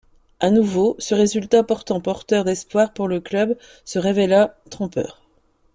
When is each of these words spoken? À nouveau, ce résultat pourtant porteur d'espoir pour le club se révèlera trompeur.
À 0.39 0.49
nouveau, 0.49 0.95
ce 0.97 1.13
résultat 1.13 1.61
pourtant 1.61 2.01
porteur 2.01 2.43
d'espoir 2.43 2.91
pour 2.91 3.07
le 3.07 3.19
club 3.19 3.55
se 3.85 3.99
révèlera 3.99 4.55
trompeur. 4.71 5.21